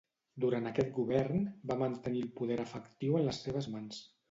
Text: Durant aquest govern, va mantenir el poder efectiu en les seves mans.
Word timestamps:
Durant 0.45 0.69
aquest 0.69 0.89
govern, 0.95 1.43
va 1.73 1.77
mantenir 1.83 2.25
el 2.29 2.33
poder 2.41 2.59
efectiu 2.65 3.21
en 3.21 3.31
les 3.31 3.45
seves 3.47 3.71
mans. 3.79 4.05